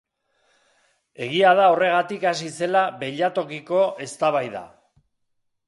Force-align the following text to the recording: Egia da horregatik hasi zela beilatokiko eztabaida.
Egia 1.25 1.51
da 1.59 1.67
horregatik 1.73 2.25
hasi 2.31 2.49
zela 2.61 2.83
beilatokiko 3.05 3.85
eztabaida. 4.09 4.67